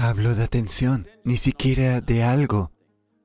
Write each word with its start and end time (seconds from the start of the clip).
Hablo 0.00 0.32
de 0.36 0.44
atención, 0.44 1.08
ni 1.24 1.38
siquiera 1.38 2.00
de 2.00 2.22
algo, 2.22 2.70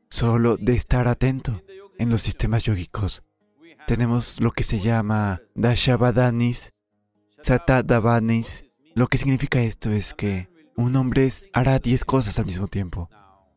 solo 0.10 0.58
de 0.58 0.74
estar 0.74 1.08
atento. 1.08 1.62
En 2.00 2.10
los 2.10 2.24
sistemas 2.24 2.64
yógicos 2.64 3.22
tenemos 3.86 4.42
lo 4.42 4.50
que 4.50 4.64
se 4.64 4.80
llama 4.80 5.40
Dashavadanis, 5.54 6.74
Satadavanis. 7.44 8.66
Lo 8.96 9.06
que 9.06 9.20
significa 9.20 9.62
esto 9.62 9.92
es 9.92 10.16
que 10.16 10.50
un 10.76 10.96
hombre 10.96 11.30
hará 11.54 11.78
10 11.78 12.06
cosas 12.06 12.40
al 12.40 12.48
mismo 12.48 12.68
tiempo. 12.68 13.08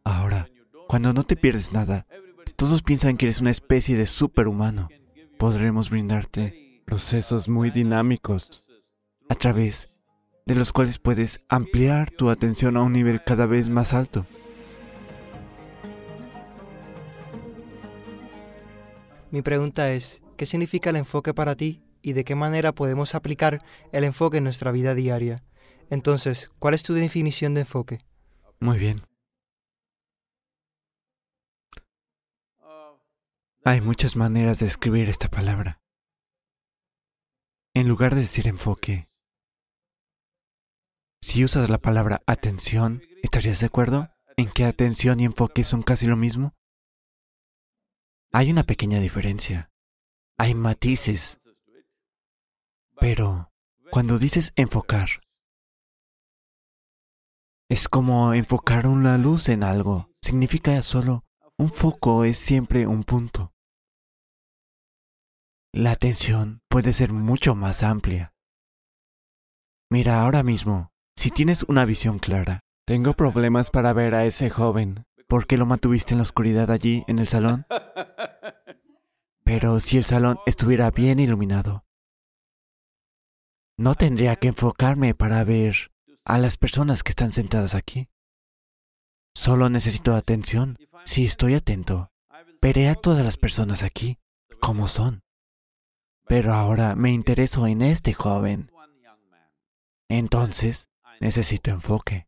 Ahora, 0.04 0.50
cuando 0.86 1.14
no 1.14 1.24
te 1.24 1.36
pierdes 1.36 1.72
nada, 1.72 2.06
todos 2.54 2.82
piensan 2.82 3.16
que 3.16 3.24
eres 3.24 3.40
una 3.40 3.50
especie 3.50 3.96
de 3.96 4.06
superhumano. 4.06 4.90
Podremos 5.38 5.88
brindarte 5.88 6.82
procesos 6.84 7.48
muy 7.48 7.70
dinámicos 7.70 8.66
a 9.30 9.34
través 9.36 9.88
de 10.46 10.54
los 10.54 10.72
cuales 10.72 11.00
puedes 11.00 11.40
ampliar 11.48 12.12
tu 12.12 12.30
atención 12.30 12.76
a 12.76 12.82
un 12.82 12.92
nivel 12.92 13.22
cada 13.24 13.46
vez 13.46 13.68
más 13.68 13.92
alto. 13.92 14.24
Mi 19.32 19.42
pregunta 19.42 19.92
es, 19.92 20.22
¿qué 20.36 20.46
significa 20.46 20.91
el 20.91 20.96
enfoque 20.96 21.34
para 21.34 21.56
ti 21.56 21.82
y 22.00 22.12
de 22.12 22.24
qué 22.24 22.36
manera 22.36 22.72
podemos 22.72 23.16
aplicar 23.16 23.60
el 23.91 24.05
enfoque 24.05 24.38
en 24.38 24.45
nuestra 24.45 24.70
vida 24.70 24.95
diaria? 24.95 25.42
Entonces, 25.91 26.48
¿cuál 26.60 26.74
es 26.74 26.84
tu 26.84 26.94
definición 26.94 27.52
de 27.55 27.62
enfoque? 27.62 27.98
Muy 28.60 28.78
bien. 28.78 29.02
Hay 33.64 33.80
muchas 33.80 34.14
maneras 34.14 34.60
de 34.60 34.66
escribir 34.66 35.08
esta 35.08 35.28
palabra. 35.28 35.80
En 37.74 37.88
lugar 37.88 38.14
de 38.14 38.20
decir 38.20 38.47
enfoque, 38.47 39.08
si 41.36 41.45
usas 41.45 41.68
la 41.68 41.76
palabra 41.76 42.22
atención, 42.26 43.02
¿estarías 43.22 43.60
de 43.60 43.66
acuerdo 43.66 44.08
en 44.38 44.50
que 44.50 44.64
atención 44.64 45.20
y 45.20 45.27
enfoque 45.27 45.64
son 45.64 45.82
casi 45.82 46.06
lo 46.06 46.16
mismo? 46.16 46.55
Hay 48.33 48.50
una 48.50 48.64
pequeña 48.64 49.00
diferencia. 49.00 49.70
Hay 50.38 50.55
matices. 50.55 51.38
Pero 52.98 53.52
cuando 53.91 54.19
dices 54.19 54.55
enfocar, 54.56 55.11
es 57.68 57.86
como 57.86 58.33
enfocar 58.33 58.86
una 58.86 59.18
luz 59.18 59.50
en 59.50 59.62
algo. 59.62 60.08
Significa 60.22 60.80
solo 60.80 61.27
un 61.58 61.70
foco 61.70 62.24
es 62.24 62.39
siempre 62.39 62.86
un 62.86 63.05
punto. 63.05 63.52
La 65.74 65.91
atención 65.91 66.62
puede 66.70 66.94
ser 66.94 67.12
mucho 67.12 67.55
más 67.55 67.83
amplia. 67.83 68.33
Mira, 69.91 70.22
ahora 70.22 70.42
mismo, 70.42 70.95
si 71.17 71.31
tienes 71.31 71.64
una 71.64 71.84
visión 71.84 72.19
clara, 72.19 72.61
tengo 72.84 73.14
problemas 73.14 73.70
para 73.70 73.92
ver 73.92 74.14
a 74.14 74.27
ese 74.27 74.50
joven. 74.50 75.05
¿Por 75.27 75.47
qué 75.47 75.56
lo 75.56 75.67
mantuviste 75.67 76.14
en 76.14 76.19
la 76.19 76.23
oscuridad 76.23 76.70
allí, 76.70 77.05
en 77.08 77.19
el 77.19 77.27
salón? 77.27 77.67
Pero 79.45 79.81
si 79.81 79.98
el 79.98 80.05
salón 80.05 80.39
estuviera 80.47 80.91
bien 80.91 81.19
iluminado, 81.19 81.84
no 83.77 83.95
tendría 83.95 84.36
que 84.36 84.48
enfocarme 84.48 85.14
para 85.14 85.42
ver 85.45 85.91
a 86.25 86.39
las 86.39 86.56
personas 86.56 87.03
que 87.03 87.11
están 87.11 87.33
sentadas 87.33 87.75
aquí. 87.75 88.08
Solo 89.34 89.69
necesito 89.69 90.14
atención. 90.14 90.78
Si 91.05 91.25
estoy 91.25 91.55
atento, 91.55 92.11
veré 92.62 92.89
a 92.89 92.95
todas 92.95 93.25
las 93.25 93.36
personas 93.36 93.83
aquí 93.83 94.19
como 94.61 94.89
son. 94.89 95.23
Pero 96.27 96.55
ahora 96.55 96.95
me 96.97 97.12
intereso 97.12 97.67
en 97.67 97.83
este 97.83 98.14
joven. 98.14 98.70
Entonces, 100.08 100.89
necesito 101.20 101.70
enfoque. 101.70 102.27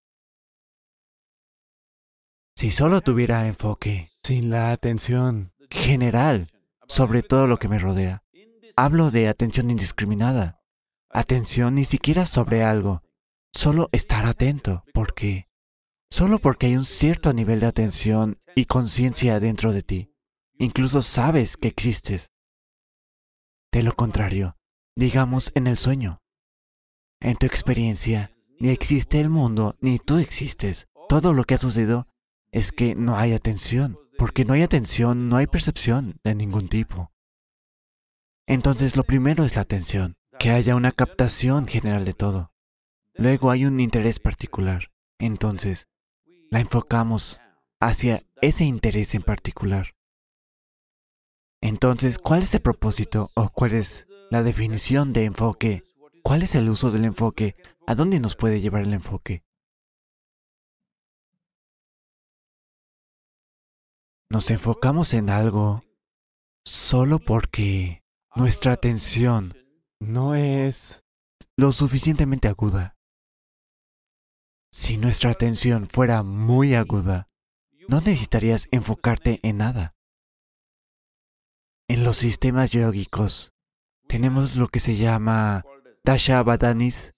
Si 2.57 2.71
solo 2.71 3.01
tuviera 3.01 3.47
enfoque, 3.47 4.11
sin 4.23 4.51
la 4.51 4.73
atención 4.73 5.53
general 5.71 6.49
sobre 6.89 7.23
todo 7.23 7.47
lo 7.47 7.59
que 7.59 7.69
me 7.69 7.79
rodea, 7.79 8.25
hablo 8.77 9.11
de 9.11 9.29
atención 9.29 9.71
indiscriminada, 9.71 10.61
atención 11.11 11.75
ni 11.77 11.85
siquiera 11.85 12.27
sobre 12.27 12.65
algo, 12.65 13.03
solo 13.55 13.89
estar 13.93 14.27
atento, 14.27 14.85
porque 14.93 15.49
solo 16.11 16.39
porque 16.39 16.67
hay 16.67 16.77
un 16.77 16.85
cierto 16.85 17.33
nivel 17.33 17.61
de 17.61 17.67
atención 17.67 18.41
y 18.55 18.65
conciencia 18.65 19.39
dentro 19.41 19.73
de 19.73 19.83
ti, 19.83 20.13
incluso 20.59 21.03
sabes 21.03 21.57
que 21.57 21.69
existes. 21.69 22.31
De 23.73 23.83
lo 23.83 23.95
contrario, 23.95 24.57
digamos 24.97 25.53
en 25.55 25.67
el 25.67 25.79
sueño. 25.79 26.23
En 27.21 27.37
tu 27.37 27.47
experiencia, 27.47 28.33
ni 28.61 28.71
existe 28.71 29.21
el 29.21 29.31
mundo, 29.31 29.77
ni 29.81 29.99
tú 29.99 30.19
existes. 30.19 30.89
Todo 31.09 31.33
lo 31.33 31.45
que 31.45 31.55
ha 31.55 31.59
sucedido 31.59 32.07
es 32.51 32.73
que 32.73 32.95
no 32.95 33.17
hay 33.17 33.33
atención. 33.33 33.99
Porque 34.17 34.45
no 34.45 34.55
hay 34.55 34.63
atención, 34.63 35.29
no 35.29 35.37
hay 35.37 35.47
percepción 35.47 36.19
de 36.25 36.35
ningún 36.35 36.69
tipo. 36.69 37.13
Entonces 38.47 38.97
lo 38.97 39.05
primero 39.05 39.45
es 39.45 39.55
la 39.55 39.63
atención, 39.63 40.17
que 40.39 40.51
haya 40.51 40.75
una 40.75 40.91
captación 40.91 41.69
general 41.69 42.05
de 42.05 42.15
todo. 42.15 42.53
Luego 43.15 43.51
hay 43.51 43.65
un 43.65 43.79
interés 43.79 44.19
particular. 44.21 44.91
Entonces, 45.19 45.89
la 46.51 46.61
enfocamos 46.61 47.41
hacia 47.81 48.25
ese 48.41 48.65
interés 48.65 49.15
en 49.15 49.23
particular. 49.23 49.95
Entonces, 51.61 52.19
¿cuál 52.19 52.43
es 52.43 52.55
el 52.55 52.61
propósito 52.61 53.31
o 53.35 53.51
cuál 53.51 53.73
es 53.73 54.07
la 54.31 54.43
definición 54.43 55.13
de 55.13 55.25
enfoque? 55.25 55.85
¿Cuál 56.29 56.43
es 56.43 56.55
el 56.57 56.69
uso 56.69 56.91
del 56.91 57.07
enfoque? 57.07 57.57
¿A 57.87 57.95
dónde 57.95 58.21
nos 58.21 58.37
puede 58.37 58.61
llevar 58.61 58.83
el 58.83 58.93
enfoque? 58.93 59.47
Nos 64.29 64.51
enfocamos 64.51 65.15
en 65.15 65.31
algo 65.31 65.83
solo 66.67 67.19
porque 67.19 68.05
nuestra 68.35 68.73
atención 68.73 69.57
no 70.01 70.35
es 70.35 71.03
lo 71.57 71.73
suficientemente 71.73 72.47
aguda. 72.47 72.99
Si 74.71 74.99
nuestra 74.99 75.31
atención 75.31 75.89
fuera 75.89 76.23
muy 76.23 76.75
aguda, 76.75 77.31
no 77.89 78.03
necesitarías 78.03 78.69
enfocarte 78.71 79.41
en 79.43 79.57
nada. 79.57 79.97
En 81.89 82.05
los 82.05 82.19
sistemas 82.19 82.71
yógicos 82.71 83.55
tenemos 84.09 84.57
lo 84.57 84.69
que 84.69 84.81
se 84.81 84.99
llama 84.99 85.65
Dashavadanis, 86.09 87.13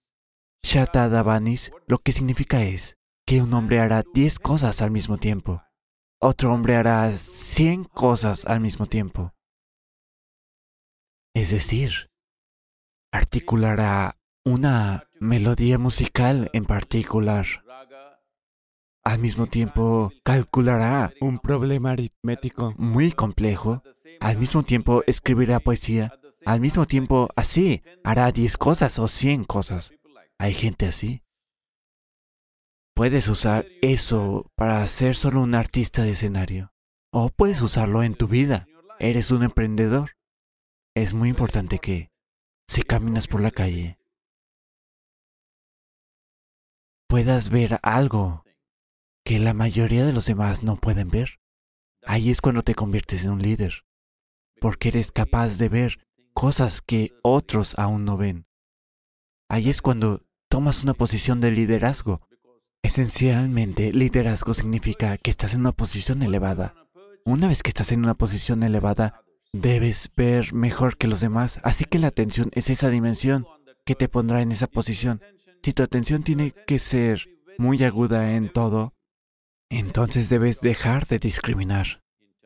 Shatadavanis, 0.64 1.70
lo 1.86 1.98
que 1.98 2.12
significa 2.12 2.64
es 2.64 2.98
que 3.24 3.40
un 3.40 3.54
hombre 3.54 3.78
hará 3.78 4.02
diez 4.14 4.40
cosas 4.40 4.82
al 4.82 4.90
mismo 4.90 5.16
tiempo. 5.16 5.62
Otro 6.20 6.52
hombre 6.52 6.74
hará 6.74 7.12
cien 7.12 7.84
cosas 7.84 8.44
al 8.46 8.58
mismo 8.58 8.86
tiempo. 8.86 9.32
Es 11.36 11.52
decir, 11.52 12.10
articulará 13.12 14.18
una 14.44 15.04
melodía 15.20 15.78
musical 15.78 16.50
en 16.52 16.64
particular. 16.64 17.46
Al 19.04 19.20
mismo 19.20 19.46
tiempo, 19.46 20.10
calculará 20.24 21.12
un 21.20 21.38
problema 21.38 21.92
aritmético 21.92 22.74
muy 22.76 23.12
complejo 23.12 23.84
al 24.20 24.36
mismo 24.36 24.62
tiempo 24.62 25.02
escribirá 25.06 25.60
poesía, 25.60 26.12
al 26.44 26.60
mismo 26.60 26.86
tiempo 26.86 27.28
así 27.36 27.82
hará 28.04 28.30
diez 28.32 28.56
cosas 28.56 28.98
o 28.98 29.08
cien 29.08 29.44
cosas. 29.44 29.92
Hay 30.38 30.54
gente 30.54 30.86
así. 30.86 31.22
Puedes 32.94 33.28
usar 33.28 33.66
eso 33.82 34.50
para 34.56 34.86
ser 34.86 35.16
solo 35.16 35.42
un 35.42 35.54
artista 35.54 36.02
de 36.02 36.12
escenario. 36.12 36.72
O 37.12 37.30
puedes 37.30 37.60
usarlo 37.62 38.02
en 38.02 38.14
tu 38.14 38.28
vida. 38.28 38.66
Eres 38.98 39.30
un 39.30 39.42
emprendedor. 39.42 40.16
Es 40.94 41.14
muy 41.14 41.28
importante 41.28 41.78
que, 41.78 42.10
si 42.68 42.82
caminas 42.82 43.26
por 43.26 43.40
la 43.40 43.50
calle, 43.50 43.98
puedas 47.08 47.48
ver 47.48 47.78
algo 47.82 48.44
que 49.24 49.38
la 49.38 49.54
mayoría 49.54 50.04
de 50.04 50.12
los 50.12 50.26
demás 50.26 50.62
no 50.62 50.76
pueden 50.76 51.08
ver. 51.08 51.40
Ahí 52.04 52.30
es 52.30 52.40
cuando 52.40 52.62
te 52.62 52.74
conviertes 52.74 53.24
en 53.24 53.30
un 53.30 53.42
líder 53.42 53.84
porque 54.60 54.88
eres 54.88 55.10
capaz 55.10 55.58
de 55.58 55.68
ver 55.68 55.98
cosas 56.34 56.80
que 56.80 57.12
otros 57.22 57.78
aún 57.78 58.04
no 58.04 58.16
ven. 58.16 58.46
Ahí 59.48 59.70
es 59.70 59.82
cuando 59.82 60.22
tomas 60.48 60.82
una 60.82 60.94
posición 60.94 61.40
de 61.40 61.50
liderazgo. 61.50 62.22
Esencialmente, 62.82 63.92
liderazgo 63.92 64.54
significa 64.54 65.18
que 65.18 65.30
estás 65.30 65.54
en 65.54 65.60
una 65.60 65.72
posición 65.72 66.22
elevada. 66.22 66.74
Una 67.24 67.48
vez 67.48 67.62
que 67.62 67.70
estás 67.70 67.92
en 67.92 68.00
una 68.00 68.14
posición 68.14 68.62
elevada, 68.62 69.22
debes 69.52 70.10
ver 70.16 70.54
mejor 70.54 70.96
que 70.96 71.08
los 71.08 71.20
demás, 71.20 71.60
así 71.62 71.84
que 71.84 71.98
la 71.98 72.08
atención 72.08 72.50
es 72.52 72.70
esa 72.70 72.88
dimensión 72.88 73.46
que 73.84 73.94
te 73.94 74.08
pondrá 74.08 74.40
en 74.40 74.52
esa 74.52 74.66
posición. 74.66 75.20
Si 75.62 75.72
tu 75.72 75.82
atención 75.82 76.22
tiene 76.22 76.54
que 76.66 76.78
ser 76.78 77.28
muy 77.58 77.82
aguda 77.82 78.32
en 78.34 78.50
todo, 78.50 78.94
entonces 79.68 80.28
debes 80.28 80.60
dejar 80.60 81.06
de 81.06 81.18
discriminar 81.18 82.02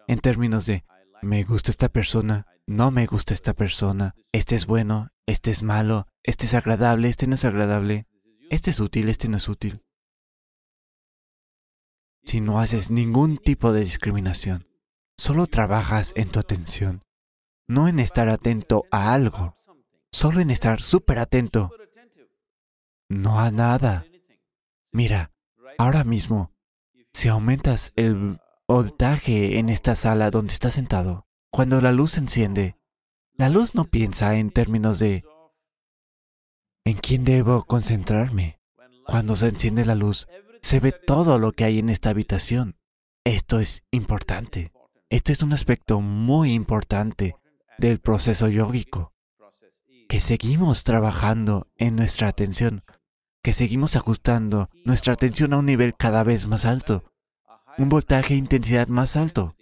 en 0.07 0.19
términos 0.19 0.67
de 0.67 0.85
me 1.23 1.43
gusta 1.45 1.71
esta 1.71 1.89
persona, 1.89 2.47
no 2.67 2.91
me 2.91 3.07
gusta 3.07 3.35
esta 3.35 3.55
persona, 3.55 4.15
este 4.33 4.57
es 4.57 4.67
bueno, 4.67 5.11
este 5.27 5.51
es 5.51 5.63
malo, 5.63 6.07
este 6.23 6.47
es 6.47 6.55
agradable, 6.55 7.09
este 7.09 7.27
no 7.27 7.35
es 7.35 7.45
agradable, 7.45 8.07
este 8.51 8.71
es 8.71 8.81
útil, 8.81 9.09
este 9.09 9.29
no 9.29 9.37
es 9.37 9.49
útil. 9.49 9.83
si 12.25 12.41
no 12.41 12.59
haces 12.59 12.91
ningún 12.91 13.39
tipo 13.39 13.73
de 13.73 13.81
discriminación. 13.81 14.67
Solo 15.17 15.47
trabajas 15.47 16.13
en 16.17 16.31
tu 16.31 16.41
atención, 16.41 17.03
no 17.69 17.87
en 17.87 18.01
estar 18.01 18.29
atento 18.29 18.85
a 18.91 19.13
algo, 19.13 19.57
solo 20.11 20.41
en 20.41 20.51
estar 20.51 20.83
súper 20.83 21.19
atento, 21.19 21.71
no 23.09 23.39
a 23.39 23.51
nada. 23.51 24.07
Mira, 24.93 25.33
ahora 25.79 26.03
mismo, 26.03 26.53
si 27.13 27.29
aumentas 27.29 27.93
el 27.95 28.41
voltaje 28.67 29.59
en 29.59 29.69
esta 29.69 29.95
sala 29.95 30.31
donde 30.31 30.53
estás 30.53 30.75
sentado, 30.75 31.24
cuando 31.55 31.81
la 31.81 31.93
luz 31.93 32.11
se 32.11 32.19
enciende, 32.19 32.77
la 33.35 33.49
luz 33.49 33.77
no 33.77 33.85
piensa 33.85 34.35
en 34.35 34.51
términos 34.51 34.99
de 34.99 35.23
¿en 36.85 36.97
quién 36.97 37.25
debo 37.25 37.62
concentrarme? 37.62 38.59
Cuando 39.06 39.37
se 39.37 39.47
enciende 39.47 39.85
la 39.85 39.95
luz, 39.95 40.27
se 40.62 40.81
ve 40.81 40.91
todo 40.91 41.39
lo 41.39 41.53
que 41.53 41.62
hay 41.62 41.79
en 41.79 41.91
esta 41.91 42.11
habitación. 42.11 42.77
Esto 43.23 43.61
es 43.61 43.85
importante. 43.93 44.73
Esto 45.11 45.31
es 45.31 45.43
un 45.45 45.53
aspecto 45.53 46.01
muy 46.01 46.53
importante 46.53 47.37
del 47.79 48.01
proceso 48.01 48.49
yógico. 48.49 49.12
Que 50.09 50.19
seguimos 50.19 50.83
trabajando 50.83 51.69
en 51.77 51.95
nuestra 51.95 52.27
atención, 52.27 52.83
que 53.45 53.53
seguimos 53.53 53.95
ajustando 53.95 54.71
nuestra 54.85 55.12
atención 55.12 55.53
a 55.53 55.59
un 55.59 55.67
nivel 55.67 55.95
cada 55.95 56.25
vez 56.25 56.49
más 56.49 56.65
alto, 56.65 57.05
un 57.79 57.89
voltaje 57.91 58.35
e 58.35 58.39
intensidad 58.39 58.89
más 58.89 59.15
alto. 59.15 59.55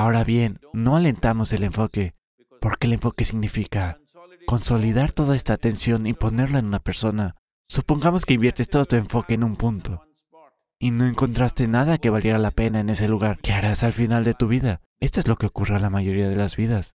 Ahora 0.00 0.24
bien, 0.24 0.60
no 0.72 0.96
alentamos 0.96 1.52
el 1.52 1.62
enfoque, 1.62 2.14
porque 2.58 2.86
el 2.86 2.94
enfoque 2.94 3.26
significa 3.26 3.98
consolidar 4.46 5.12
toda 5.12 5.36
esta 5.36 5.52
atención 5.52 6.06
y 6.06 6.14
ponerla 6.14 6.58
en 6.58 6.64
una 6.64 6.78
persona. 6.78 7.36
Supongamos 7.68 8.24
que 8.24 8.32
inviertes 8.32 8.70
todo 8.70 8.86
tu 8.86 8.96
enfoque 8.96 9.34
en 9.34 9.44
un 9.44 9.56
punto 9.56 10.06
y 10.78 10.90
no 10.90 11.06
encontraste 11.06 11.68
nada 11.68 11.98
que 11.98 12.08
valiera 12.08 12.38
la 12.38 12.50
pena 12.50 12.80
en 12.80 12.88
ese 12.88 13.08
lugar. 13.08 13.40
¿Qué 13.42 13.52
harás 13.52 13.82
al 13.82 13.92
final 13.92 14.24
de 14.24 14.32
tu 14.32 14.48
vida? 14.48 14.80
Esto 15.00 15.20
es 15.20 15.28
lo 15.28 15.36
que 15.36 15.44
ocurre 15.44 15.76
a 15.76 15.80
la 15.80 15.90
mayoría 15.90 16.30
de 16.30 16.36
las 16.36 16.56
vidas. 16.56 16.94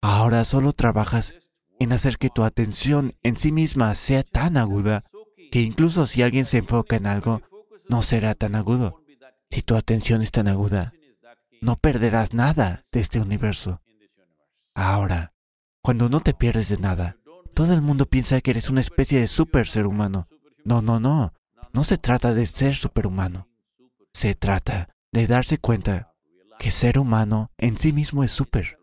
Ahora 0.00 0.44
solo 0.44 0.72
trabajas 0.72 1.34
en 1.78 1.92
hacer 1.92 2.18
que 2.18 2.28
tu 2.28 2.42
atención 2.42 3.12
en 3.22 3.36
sí 3.36 3.52
misma 3.52 3.94
sea 3.94 4.24
tan 4.24 4.56
aguda 4.56 5.04
que 5.52 5.60
incluso 5.60 6.06
si 6.06 6.22
alguien 6.22 6.46
se 6.46 6.58
enfoca 6.58 6.96
en 6.96 7.06
algo, 7.06 7.40
no 7.88 8.02
será 8.02 8.34
tan 8.34 8.56
agudo. 8.56 9.00
Si 9.48 9.62
tu 9.62 9.76
atención 9.76 10.22
es 10.22 10.32
tan 10.32 10.48
aguda, 10.48 10.92
no 11.62 11.76
perderás 11.76 12.34
nada 12.34 12.84
de 12.90 13.00
este 13.00 13.20
universo. 13.20 13.80
Ahora, 14.74 15.32
cuando 15.80 16.08
no 16.08 16.18
te 16.18 16.34
pierdes 16.34 16.68
de 16.68 16.76
nada, 16.76 17.16
todo 17.54 17.72
el 17.72 17.80
mundo 17.80 18.06
piensa 18.06 18.40
que 18.40 18.50
eres 18.50 18.68
una 18.68 18.80
especie 18.80 19.20
de 19.20 19.28
super 19.28 19.68
ser 19.68 19.86
humano. 19.86 20.28
No, 20.64 20.82
no, 20.82 20.98
no. 20.98 21.32
No 21.72 21.84
se 21.84 21.98
trata 21.98 22.34
de 22.34 22.46
ser 22.46 22.74
superhumano. 22.74 23.48
Se 24.12 24.34
trata 24.34 24.88
de 25.12 25.26
darse 25.28 25.58
cuenta 25.58 26.12
que 26.58 26.72
ser 26.72 26.98
humano 26.98 27.52
en 27.58 27.78
sí 27.78 27.92
mismo 27.92 28.24
es 28.24 28.32
super. 28.32 28.78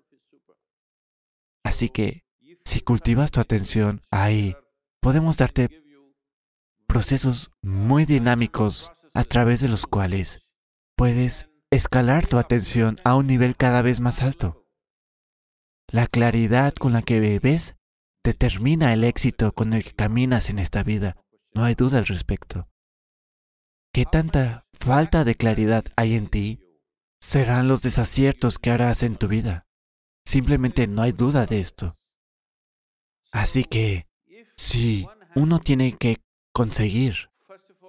Así 1.64 1.90
que, 1.90 2.24
si 2.64 2.80
cultivas 2.80 3.30
tu 3.30 3.42
atención 3.42 4.02
ahí, 4.10 4.56
podemos 5.02 5.36
darte 5.36 5.84
procesos 6.88 7.52
muy 7.62 8.06
dinámicos 8.06 8.90
a 9.14 9.26
través 9.26 9.60
de 9.60 9.68
los 9.68 9.86
cuales 9.86 10.40
puedes 10.96 11.49
escalar 11.72 12.26
tu 12.26 12.38
atención 12.38 12.98
a 13.04 13.16
un 13.16 13.28
nivel 13.28 13.56
cada 13.56 13.82
vez 13.82 14.00
más 14.00 14.22
alto. 14.22 14.66
La 15.88 16.08
claridad 16.08 16.74
con 16.74 16.94
la 16.94 17.02
que 17.02 17.40
ves 17.40 17.76
determina 18.24 18.94
el 18.94 19.04
éxito 19.04 19.54
con 19.54 19.74
el 19.74 19.84
que 19.84 19.94
caminas 19.94 20.50
en 20.50 20.60
esta 20.60 20.84
vida. 20.84 21.18
No 21.54 21.64
hay 21.64 21.76
duda 21.76 21.98
al 22.00 22.06
respecto. 22.06 22.68
¿Qué 23.94 24.06
tanta 24.06 24.68
falta 24.74 25.24
de 25.24 25.36
claridad 25.36 25.86
hay 25.96 26.16
en 26.16 26.28
ti? 26.28 26.60
Serán 27.22 27.68
los 27.68 27.82
desaciertos 27.82 28.60
que 28.60 28.70
harás 28.70 29.04
en 29.04 29.18
tu 29.18 29.28
vida. 29.28 29.68
Simplemente 30.26 30.88
no 30.88 31.02
hay 31.02 31.12
duda 31.12 31.46
de 31.46 31.60
esto. 31.60 31.98
Así 33.32 33.64
que, 33.64 34.08
si 34.56 35.08
uno 35.36 35.60
tiene 35.60 35.98
que 35.98 36.22
conseguir, 36.54 37.30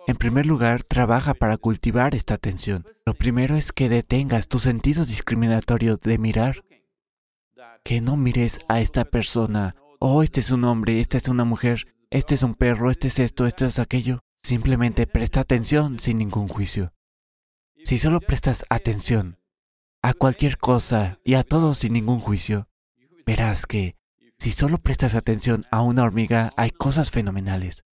en 0.07 0.17
primer 0.17 0.47
lugar, 0.47 0.83
trabaja 0.83 1.35
para 1.35 1.57
cultivar 1.57 2.15
esta 2.15 2.35
atención. 2.35 2.85
Lo 3.07 3.15
primero 3.15 3.57
es 3.57 3.73
que 3.73 3.89
detengas 3.89 4.49
tu 4.49 4.59
sentido 4.59 5.05
discriminatorio 5.05 5.97
de 5.97 6.19
mirar 6.19 6.65
que 7.85 8.01
no 8.01 8.17
mires 8.17 8.61
a 8.69 8.81
esta 8.81 9.05
persona, 9.05 9.77
oh, 9.99 10.23
este 10.23 10.41
es 10.41 10.51
un 10.51 10.65
hombre, 10.65 11.01
esta 11.01 11.17
es 11.17 11.29
una 11.29 11.45
mujer, 11.45 11.95
este 12.11 12.35
es 12.35 12.43
un 12.43 12.55
perro, 12.55 12.91
este 12.91 13.09
es 13.09 13.19
esto, 13.19 13.47
esto 13.47 13.67
es 13.67 13.79
aquello. 13.79 14.21
Simplemente 14.43 15.07
presta 15.07 15.41
atención 15.41 16.01
sin 16.01 16.19
ningún 16.19 16.49
juicio. 16.49 16.93
Si 17.85 17.99
solo 17.99 18.21
prestas 18.21 18.65
atención 18.69 19.39
a 20.03 20.15
cualquier 20.15 20.59
cosa 20.59 21.19
y 21.25 21.35
a 21.35 21.43
todo 21.43 21.75
sin 21.75 21.93
ningún 21.93 22.21
juicio, 22.21 22.69
verás 23.27 23.67
que 23.67 23.97
si 24.39 24.53
solo 24.53 24.79
prestas 24.79 25.15
atención 25.15 25.65
a 25.71 25.83
una 25.83 26.03
hormiga 26.03 26.53
hay 26.57 26.71
cosas 26.71 27.11
fenomenales. 27.11 27.85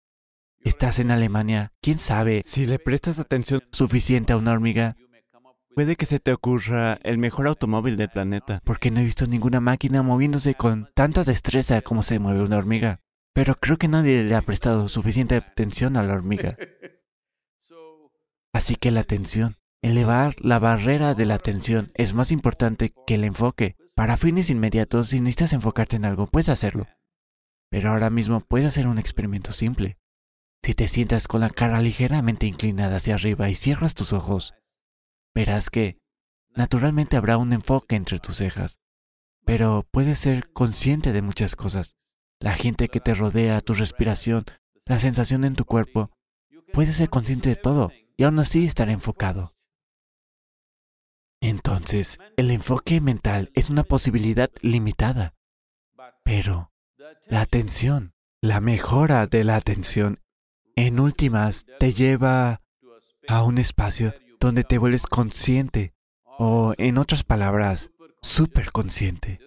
Estás 0.67 0.99
en 0.99 1.11
Alemania, 1.11 1.71
quién 1.81 1.97
sabe 1.97 2.41
si 2.43 2.65
le 2.65 2.77
prestas 2.77 3.19
atención 3.19 3.61
suficiente 3.71 4.33
a 4.33 4.37
una 4.37 4.51
hormiga, 4.51 4.97
Puede 5.73 5.95
que 5.95 6.05
se 6.05 6.19
te 6.19 6.33
ocurra 6.33 6.99
el 7.03 7.19
mejor 7.19 7.47
automóvil 7.47 7.95
del 7.95 8.09
planeta. 8.09 8.61
Porque 8.65 8.91
no 8.91 8.99
he 8.99 9.03
visto 9.03 9.27
ninguna 9.27 9.61
máquina 9.61 10.01
moviéndose 10.01 10.55
con 10.55 10.89
tanta 10.95 11.23
destreza 11.23 11.81
como 11.83 12.01
se 12.01 12.17
mueve 12.17 12.41
una 12.41 12.57
hormiga. 12.57 12.99
Pero 13.33 13.55
creo 13.55 13.77
que 13.77 13.87
nadie 13.87 14.23
le 14.23 14.35
ha 14.35 14.41
prestado 14.41 14.87
suficiente 14.89 15.35
atención 15.35 15.95
a 15.95 16.03
la 16.03 16.15
hormiga. 16.15 16.57
Así 18.51 18.75
que 18.75 18.89
la 18.89 19.01
atención, 19.01 19.57
elevar 19.83 20.35
la 20.39 20.57
barrera 20.57 21.13
de 21.13 21.25
la 21.27 21.35
atención 21.35 21.91
es 21.93 22.15
más 22.15 22.31
importante 22.31 22.91
que 23.05 23.15
el 23.15 23.23
enfoque. 23.23 23.77
Para 23.95 24.17
fines 24.17 24.49
inmediatos, 24.49 25.09
si 25.09 25.19
necesitas 25.19 25.53
enfocarte 25.53 25.95
en 25.95 26.05
algo, 26.05 26.25
puedes 26.25 26.49
hacerlo. 26.49 26.87
Pero 27.69 27.91
ahora 27.91 28.09
mismo 28.09 28.41
puedes 28.41 28.67
hacer 28.67 28.87
un 28.87 28.97
experimento 28.97 29.51
simple. 29.51 29.97
Si 30.63 30.74
te 30.74 30.88
sientas 30.88 31.27
con 31.27 31.42
la 31.42 31.50
cara 31.50 31.81
ligeramente 31.81 32.45
inclinada 32.45 32.98
hacia 32.98 33.15
arriba 33.15 33.50
y 33.50 33.56
cierras 33.56 33.94
tus 33.94 34.13
ojos, 34.13 34.54
verás 35.33 35.69
que 35.69 35.98
naturalmente 36.56 37.15
habrá 37.15 37.38
un 37.38 37.54
enfoque 37.54 37.95
entre 37.95 38.19
tus 38.19 38.38
cejas, 38.38 38.80
pero 39.45 39.88
puedes 39.92 40.19
ser 40.19 40.51
consciente 40.51 41.13
de 41.13 41.21
muchas 41.21 41.56
cosas. 41.56 41.95
La 42.39 42.54
gente 42.54 42.89
que 42.89 43.00
te 43.00 43.13
rodea, 43.13 43.62
tu 43.62 43.74
respiración, 43.74 44.45
la 44.86 45.00
sensación 45.00 45.45
en 45.45 45.56
tu 45.56 45.65
cuerpo, 45.65 46.12
puedes 46.74 46.98
ser 46.98 47.10
consciente 47.10 47.50
de 47.50 47.56
todo 47.56 47.92
y 48.18 48.24
aún 48.24 48.39
así 48.39 48.65
estar 48.65 48.89
enfocado. 48.89 49.56
Entonces, 51.39 52.20
el 52.36 52.51
enfoque 52.51 53.00
mental 53.00 53.51
es 53.53 53.70
una 53.70 53.84
posibilidad 53.84 54.50
limitada, 54.62 55.36
pero 56.24 56.72
la 57.27 57.41
atención, 57.41 58.13
la 58.41 58.60
mejora 58.60 59.27
de 59.27 59.43
la 59.43 59.55
atención, 59.55 60.20
en 60.77 61.00
últimas 61.00 61.65
te 61.79 61.91
lleva 61.91 62.62
a 63.27 63.43
un 63.43 63.57
espacio 63.57 64.13
donde 64.39 64.63
te 64.63 64.77
vuelves 64.77 65.07
consciente 65.07 65.93
o, 66.24 66.75
en 66.77 67.00
otras 67.00 67.24
palabras, 67.24 67.91
súper 68.22 68.72
consciente. 68.72 69.39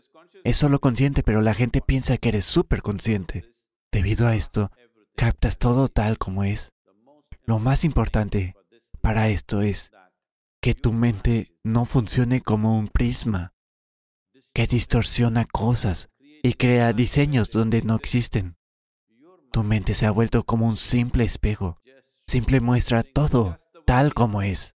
Es 0.42 0.56
solo 0.56 0.80
consciente, 0.80 1.22
pero 1.22 1.40
la 1.40 1.54
gente 1.54 1.80
piensa 1.80 2.18
que 2.18 2.30
eres 2.30 2.44
súper 2.44 2.82
consciente. 2.82 3.54
Debido 3.92 4.26
a 4.26 4.34
esto, 4.34 4.72
captas 5.16 5.56
todo 5.56 5.86
tal 5.86 6.18
como 6.18 6.42
es. 6.42 6.72
Lo 7.44 7.60
más 7.60 7.84
importante 7.84 8.56
para 9.00 9.28
esto 9.28 9.62
es 9.62 9.92
que 10.60 10.74
tu 10.74 10.92
mente 10.92 11.54
no 11.62 11.84
funcione 11.84 12.40
como 12.40 12.76
un 12.76 12.88
prisma, 12.88 13.54
que 14.52 14.66
distorsiona 14.66 15.44
cosas 15.44 16.10
y 16.42 16.54
crea 16.54 16.92
diseños 16.92 17.50
donde 17.52 17.82
no 17.82 17.94
existen. 17.94 18.56
Tu 19.52 19.62
mente 19.62 19.94
se 19.94 20.06
ha 20.06 20.10
vuelto 20.10 20.44
como 20.44 20.66
un 20.66 20.76
simple 20.76 21.24
espejo, 21.24 21.78
simple 22.26 22.60
muestra 22.60 23.02
todo 23.02 23.58
tal 23.84 24.14
como 24.14 24.42
es. 24.42 24.76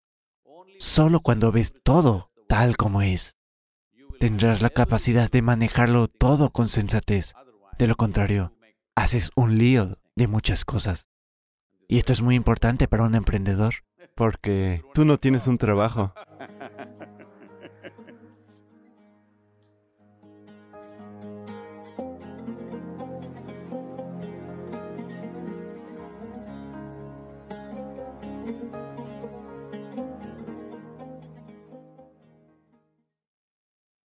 Solo 0.80 1.20
cuando 1.20 1.52
ves 1.52 1.74
todo 1.84 2.32
tal 2.48 2.78
como 2.78 3.02
es, 3.02 3.36
tendrás 4.20 4.62
la 4.62 4.70
capacidad 4.70 5.30
de 5.30 5.42
manejarlo 5.42 6.08
todo 6.08 6.52
con 6.52 6.70
sensatez. 6.70 7.34
De 7.78 7.88
lo 7.88 7.96
contrario, 7.96 8.54
haces 8.96 9.32
un 9.36 9.58
lío 9.58 9.98
de 10.16 10.28
muchas 10.28 10.64
cosas. 10.64 11.08
Y 11.88 11.98
esto 11.98 12.14
es 12.14 12.22
muy 12.22 12.36
importante 12.36 12.88
para 12.88 13.04
un 13.04 13.16
emprendedor. 13.16 13.74
Porque 14.16 14.84
tú 14.94 15.06
no 15.06 15.18
tienes 15.18 15.48
un 15.48 15.58
trabajo. 15.58 16.14